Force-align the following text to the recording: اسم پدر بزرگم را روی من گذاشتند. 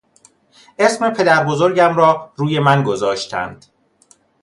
اسم 0.79 1.09
پدر 1.09 1.43
بزرگم 1.43 1.95
را 1.95 2.31
روی 2.35 2.59
من 2.59 2.83
گذاشتند. 2.83 3.65